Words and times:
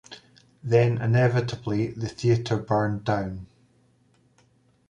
Then, 0.63 0.99
inevitably, 0.99 1.91
the 1.91 2.09
theatre 2.09 2.57
burned 2.57 3.03
down. 3.03 3.45